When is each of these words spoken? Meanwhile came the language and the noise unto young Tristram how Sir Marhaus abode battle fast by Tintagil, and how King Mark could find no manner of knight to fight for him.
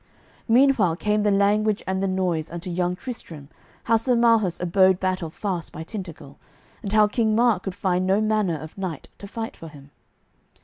Meanwhile 0.47 0.95
came 0.95 1.21
the 1.21 1.29
language 1.29 1.83
and 1.85 2.01
the 2.01 2.07
noise 2.07 2.49
unto 2.49 2.71
young 2.71 2.95
Tristram 2.95 3.49
how 3.83 3.97
Sir 3.97 4.15
Marhaus 4.15 4.59
abode 4.59 4.99
battle 4.99 5.29
fast 5.29 5.71
by 5.71 5.83
Tintagil, 5.83 6.37
and 6.81 6.91
how 6.91 7.05
King 7.07 7.35
Mark 7.35 7.61
could 7.61 7.75
find 7.75 8.07
no 8.07 8.19
manner 8.19 8.57
of 8.59 8.75
knight 8.79 9.09
to 9.19 9.27
fight 9.27 9.55
for 9.55 9.67
him. 9.67 9.91